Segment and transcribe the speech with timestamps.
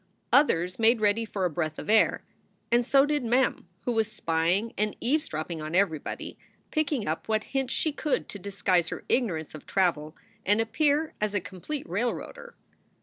[0.33, 2.23] Others made ready for a breath of air.
[2.71, 6.39] And so did Mem, who was spying and eaves dropping 011 everybody,
[6.71, 11.35] picking up what hints she could to disguise her ignorance of travel and appear as
[11.35, 12.55] a complete railroader.